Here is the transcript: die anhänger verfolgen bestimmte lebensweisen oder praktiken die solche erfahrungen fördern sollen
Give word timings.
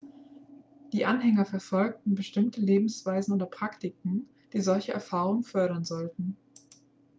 die 0.93 1.05
anhänger 1.05 1.45
verfolgen 1.45 2.15
bestimmte 2.15 2.59
lebensweisen 2.59 3.35
oder 3.35 3.45
praktiken 3.45 4.27
die 4.51 4.59
solche 4.61 4.93
erfahrungen 4.93 5.43
fördern 5.43 5.83
sollen 5.85 6.37